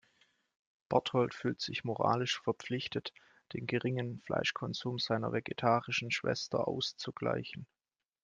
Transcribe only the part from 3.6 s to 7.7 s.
geringen Fleischkonsum seiner vegetarischen Schwester auszugleichen.